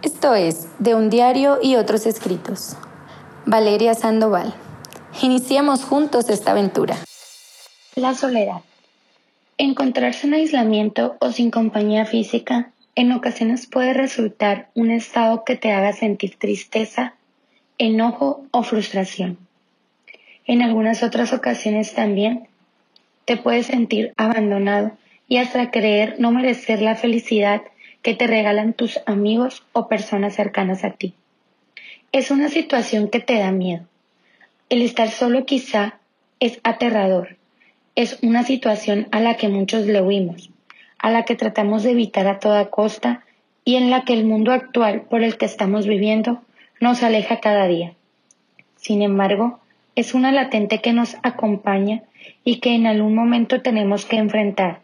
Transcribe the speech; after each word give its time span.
Esto 0.00 0.36
es 0.36 0.68
De 0.78 0.94
un 0.94 1.10
diario 1.10 1.58
y 1.60 1.74
otros 1.74 2.06
escritos. 2.06 2.76
Valeria 3.46 3.94
Sandoval. 3.94 4.54
Iniciamos 5.22 5.82
juntos 5.82 6.28
esta 6.28 6.52
aventura. 6.52 6.96
La 7.96 8.14
soledad. 8.14 8.62
Encontrarse 9.56 10.28
en 10.28 10.34
aislamiento 10.34 11.16
o 11.18 11.32
sin 11.32 11.50
compañía 11.50 12.04
física 12.04 12.70
en 12.94 13.10
ocasiones 13.10 13.66
puede 13.66 13.92
resultar 13.92 14.70
un 14.74 14.92
estado 14.92 15.42
que 15.44 15.56
te 15.56 15.72
haga 15.72 15.92
sentir 15.92 16.36
tristeza, 16.38 17.14
enojo 17.76 18.44
o 18.52 18.62
frustración. 18.62 19.36
En 20.46 20.62
algunas 20.62 21.02
otras 21.02 21.32
ocasiones 21.32 21.94
también 21.94 22.46
te 23.24 23.36
puedes 23.36 23.66
sentir 23.66 24.12
abandonado 24.16 24.92
y 25.26 25.38
hasta 25.38 25.72
creer 25.72 26.16
no 26.20 26.30
merecer 26.30 26.82
la 26.82 26.94
felicidad 26.94 27.62
que 28.08 28.14
te 28.14 28.26
regalan 28.26 28.72
tus 28.72 29.00
amigos 29.04 29.66
o 29.74 29.86
personas 29.86 30.34
cercanas 30.34 30.82
a 30.82 30.92
ti. 30.92 31.12
Es 32.10 32.30
una 32.30 32.48
situación 32.48 33.10
que 33.10 33.20
te 33.20 33.38
da 33.38 33.52
miedo. 33.52 33.84
El 34.70 34.80
estar 34.80 35.10
solo 35.10 35.44
quizá 35.44 35.98
es 36.40 36.58
aterrador. 36.62 37.36
Es 37.96 38.18
una 38.22 38.44
situación 38.44 39.08
a 39.10 39.20
la 39.20 39.36
que 39.36 39.50
muchos 39.50 39.84
le 39.84 40.00
huimos, 40.00 40.48
a 40.96 41.10
la 41.10 41.26
que 41.26 41.36
tratamos 41.36 41.82
de 41.82 41.90
evitar 41.90 42.26
a 42.28 42.38
toda 42.38 42.70
costa 42.70 43.26
y 43.62 43.76
en 43.76 43.90
la 43.90 44.06
que 44.06 44.14
el 44.14 44.24
mundo 44.24 44.52
actual 44.52 45.02
por 45.02 45.22
el 45.22 45.36
que 45.36 45.44
estamos 45.44 45.86
viviendo 45.86 46.40
nos 46.80 47.02
aleja 47.02 47.40
cada 47.40 47.66
día. 47.66 47.92
Sin 48.76 49.02
embargo, 49.02 49.60
es 49.96 50.14
una 50.14 50.32
latente 50.32 50.80
que 50.80 50.94
nos 50.94 51.18
acompaña 51.22 52.04
y 52.42 52.60
que 52.60 52.74
en 52.74 52.86
algún 52.86 53.14
momento 53.14 53.60
tenemos 53.60 54.06
que 54.06 54.16
enfrentar 54.16 54.80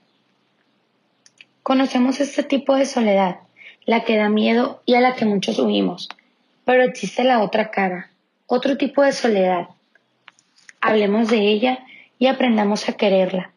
Conocemos 1.64 2.20
este 2.20 2.42
tipo 2.42 2.76
de 2.76 2.84
soledad, 2.84 3.38
la 3.86 4.04
que 4.04 4.18
da 4.18 4.28
miedo 4.28 4.82
y 4.84 4.96
a 4.96 5.00
la 5.00 5.14
que 5.14 5.24
muchos 5.24 5.58
huimos, 5.58 6.10
pero 6.66 6.82
existe 6.82 7.24
la 7.24 7.42
otra 7.42 7.70
cara, 7.70 8.10
otro 8.46 8.76
tipo 8.76 9.00
de 9.00 9.12
soledad. 9.12 9.68
Hablemos 10.82 11.30
de 11.30 11.38
ella 11.38 11.78
y 12.18 12.26
aprendamos 12.26 12.86
a 12.90 12.98
quererla, 12.98 13.50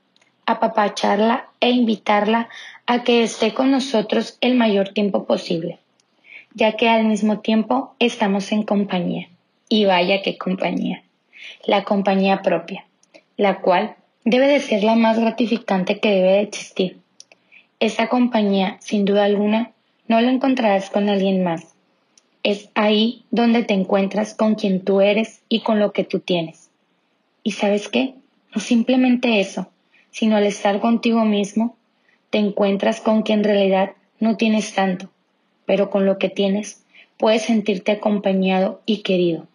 apapacharla 0.46 1.50
e 1.60 1.72
invitarla 1.72 2.48
a 2.86 3.04
que 3.04 3.24
esté 3.24 3.54
con 3.54 3.72
nosotros 3.72 4.38
el 4.40 4.56
mayor 4.56 4.94
tiempo 4.94 5.26
posible, 5.26 5.78
ya 6.54 6.78
que 6.78 6.88
al 6.88 7.04
mismo 7.04 7.40
tiempo 7.40 7.94
estamos 8.00 8.54
en 8.54 8.64
compañía. 8.64 9.28
Y 9.68 9.84
vaya 9.84 10.22
qué 10.22 10.38
compañía. 10.38 11.04
La 11.66 11.84
compañía 11.84 12.42
propia, 12.42 12.86
la 13.36 13.60
cual 13.60 13.98
debe 14.24 14.48
de 14.48 14.62
ser 14.62 14.86
la 14.86 14.96
más 14.96 15.20
gratificante 15.20 16.00
que 16.00 16.10
debe 16.10 16.32
de 16.32 16.42
existir 16.44 17.02
esa 17.80 18.08
compañía, 18.08 18.78
sin 18.80 19.06
duda 19.06 19.26
alguna, 19.26 19.72
no 20.08 20.20
la 20.20 20.32
encontrarás 20.32 20.90
con 20.90 21.10
alguien 21.10 21.44
más. 21.44 21.76
Es 22.42 22.70
ahí 22.74 23.26
donde 23.30 23.64
te 23.64 23.76
encuentras 23.76 24.34
con 24.34 24.56
quien 24.56 24.84
tú 24.84 25.02
eres 25.02 25.42
y 25.48 25.62
con 25.62 25.80
lo 25.80 25.92
que 25.92 26.04
tú 26.04 26.20
tienes. 26.20 26.72
¿Y 27.44 27.52
sabes 27.52 27.88
qué? 27.88 28.16
No 28.56 28.62
simplemente 28.62 29.40
eso, 29.40 29.70
sino 30.10 30.38
al 30.38 30.46
estar 30.46 30.80
contigo 30.80 31.24
mismo, 31.24 31.76
te 32.32 32.40
encuentras 32.40 33.00
con 33.00 33.22
quien 33.22 33.40
en 33.40 33.46
realidad 33.46 33.92
no 34.20 34.38
tienes 34.38 34.74
tanto, 34.74 35.12
pero 35.66 35.92
con 35.92 36.06
lo 36.06 36.18
que 36.18 36.30
tienes 36.30 36.84
puedes 37.18 37.44
sentirte 37.44 37.92
acompañado 37.92 38.82
y 38.88 39.04
querido. 39.04 39.48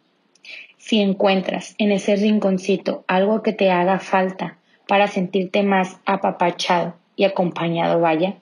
Si 0.79 1.01
encuentras 1.01 1.75
en 1.79 1.91
ese 1.91 2.15
rinconcito 2.15 3.05
algo 3.09 3.43
que 3.43 3.53
te 3.53 3.71
haga 3.71 3.99
falta 3.99 4.59
para 4.87 5.09
sentirte 5.09 5.63
más 5.63 5.99
apapachado 6.05 7.02
y 7.17 7.25
acompañado 7.25 8.01
vaya. 8.01 8.35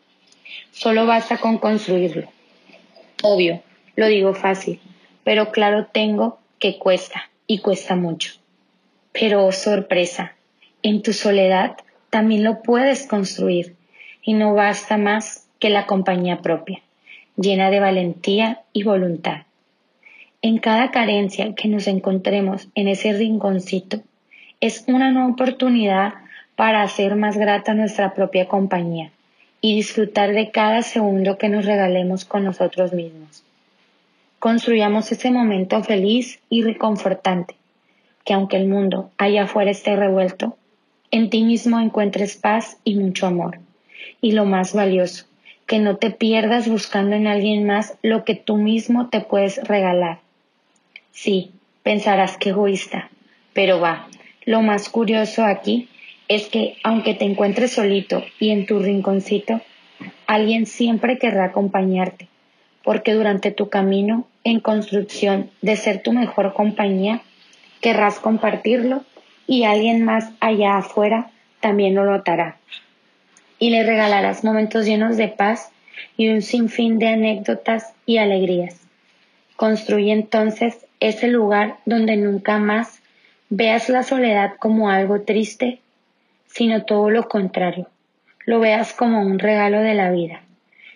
Solo 0.73 1.07
basta 1.07 1.39
con 1.39 1.59
construirlo. 1.59 2.29
Obvio, 3.23 3.63
lo 3.97 4.07
digo 4.07 4.35
fácil, 4.35 4.81
pero 5.25 5.51
claro 5.53 5.87
tengo 5.87 6.39
que 6.59 6.79
cuesta 6.79 7.31
y 7.47 7.59
cuesta 7.59 7.97
mucho. 7.97 8.33
Pero 9.13 9.45
oh, 9.47 9.53
sorpresa, 9.53 10.35
en 10.83 11.03
tu 11.03 11.13
soledad 11.13 11.77
también 12.11 12.45
lo 12.45 12.63
puedes 12.63 13.07
construir 13.07 13.77
y 14.23 14.35
no 14.35 14.55
basta 14.55 14.97
más 14.97 15.49
que 15.59 15.71
la 15.71 15.87
compañía 15.87 16.41
propia, 16.41 16.81
llena 17.37 17.71
de 17.71 17.81
valentía 17.81 18.63
y 18.73 18.83
voluntad. 18.83 19.43
En 20.43 20.59
cada 20.59 20.91
carencia 20.91 21.55
que 21.55 21.69
nos 21.69 21.87
encontremos 21.87 22.69
en 22.75 22.89
ese 22.89 23.13
rinconcito 23.13 24.01
es 24.61 24.85
una 24.87 25.11
nueva 25.11 25.29
oportunidad 25.29 26.15
para 26.61 26.83
hacer 26.83 27.17
más 27.17 27.39
grata 27.39 27.73
nuestra 27.73 28.13
propia 28.13 28.47
compañía 28.47 29.13
y 29.63 29.77
disfrutar 29.77 30.35
de 30.35 30.51
cada 30.51 30.83
segundo 30.83 31.39
que 31.39 31.49
nos 31.49 31.65
regalemos 31.65 32.27
con 32.27 32.45
nosotros 32.45 32.93
mismos. 32.93 33.45
Construyamos 34.39 35.11
ese 35.11 35.31
momento 35.31 35.83
feliz 35.83 36.39
y 36.51 36.63
reconfortante, 36.63 37.55
que 38.27 38.35
aunque 38.35 38.59
el 38.59 38.69
mundo 38.69 39.11
allá 39.17 39.45
afuera 39.45 39.71
esté 39.71 39.97
revuelto, 39.97 40.59
en 41.11 41.31
ti 41.31 41.45
mismo 41.45 41.81
encuentres 41.81 42.37
paz 42.37 42.77
y 42.85 42.97
mucho 42.97 43.27
amor. 43.27 43.59
Y 44.21 44.33
lo 44.33 44.45
más 44.45 44.75
valioso, 44.75 45.25
que 45.65 45.79
no 45.79 45.97
te 45.97 46.11
pierdas 46.11 46.69
buscando 46.69 47.17
en 47.17 47.27
alguien 47.27 47.65
más 47.65 47.95
lo 48.03 48.27
que 48.27 48.35
tú 48.35 48.59
mismo 48.59 49.09
te 49.09 49.23
puedes 49.23 49.67
regalar. 49.67 50.19
Sí, 51.11 51.53
pensarás 51.83 52.37
que 52.37 52.51
egoísta, 52.51 53.09
pero 53.55 53.81
va, 53.81 54.09
lo 54.45 54.61
más 54.61 54.91
curioso 54.91 55.43
aquí 55.47 55.89
es 56.31 56.47
que 56.47 56.77
aunque 56.85 57.15
te 57.15 57.25
encuentres 57.25 57.73
solito 57.73 58.23
y 58.39 58.51
en 58.51 58.65
tu 58.65 58.79
rinconcito, 58.79 59.61
alguien 60.29 60.65
siempre 60.65 61.19
querrá 61.19 61.47
acompañarte, 61.47 62.29
porque 62.85 63.15
durante 63.15 63.51
tu 63.51 63.69
camino 63.69 64.29
en 64.45 64.61
construcción 64.61 65.51
de 65.61 65.75
ser 65.75 66.05
tu 66.05 66.13
mejor 66.13 66.55
compañía, 66.55 67.21
querrás 67.81 68.21
compartirlo 68.21 69.03
y 69.49 69.65
alguien 69.65 70.05
más 70.05 70.31
allá 70.39 70.77
afuera 70.77 71.33
también 71.59 71.97
lo 71.97 72.05
notará. 72.05 72.59
Y 73.59 73.71
le 73.71 73.83
regalarás 73.83 74.45
momentos 74.45 74.87
llenos 74.87 75.17
de 75.17 75.27
paz 75.27 75.73
y 76.17 76.29
un 76.29 76.43
sinfín 76.43 77.01
de 77.01 77.09
anécdotas 77.09 77.93
y 78.07 78.19
alegrías. 78.19 78.81
Construye 79.57 80.13
entonces 80.13 80.87
ese 81.01 81.27
lugar 81.27 81.79
donde 81.87 82.17
nunca 82.17 82.61
más 82.61 83.03
veas 83.49 83.89
la 83.89 84.05
soledad 84.05 84.53
como 84.61 84.91
algo 84.91 85.23
triste 85.23 85.81
sino 86.53 86.85
todo 86.85 87.11
lo 87.11 87.29
contrario. 87.29 87.89
Lo 88.45 88.61
veas 88.61 88.93
como 88.93 89.23
un 89.23 89.39
regalo 89.39 89.81
de 89.81 89.95
la 89.95 90.11
vida 90.11 90.43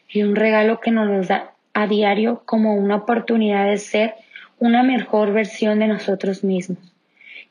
y 0.09 0.23
un 0.23 0.37
regalo 0.37 0.81
que 0.81 0.91
nos 0.91 1.29
da 1.29 1.53
a 1.73 1.87
diario 1.87 2.43
como 2.45 2.75
una 2.75 2.97
oportunidad 2.97 3.67
de 3.69 3.79
ser 3.79 4.15
una 4.59 4.83
mejor 4.83 5.33
versión 5.33 5.79
de 5.79 5.89
nosotros 5.89 6.45
mismos 6.45 6.79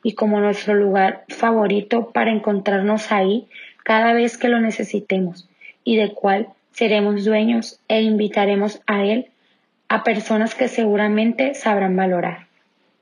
y 0.02 0.14
como 0.14 0.40
nuestro 0.40 0.74
lugar 0.74 1.24
favorito 1.28 2.10
para 2.10 2.30
encontrarnos 2.30 3.10
ahí 3.10 3.46
cada 3.82 4.12
vez 4.12 4.36
que 4.38 4.48
lo 4.48 4.60
necesitemos 4.60 5.48
y 5.82 5.96
de 5.96 6.12
cual 6.12 6.48
seremos 6.72 7.24
dueños 7.24 7.80
e 7.88 8.02
invitaremos 8.02 8.80
a 8.86 9.04
él 9.04 9.28
a 9.88 10.02
personas 10.02 10.54
que 10.54 10.68
seguramente 10.68 11.54
sabrán 11.54 11.96
valorar. 11.96 12.46